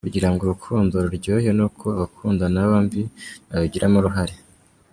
Kugira 0.05 0.27
ngo 0.31 0.41
urukundo 0.43 0.95
ruryohe 1.05 1.49
ni 1.57 1.63
uko 1.67 1.83
abakundana 1.97 2.59
bombi 2.69 3.01
babigiramo 3.49 3.97
uruhare. 3.99 4.35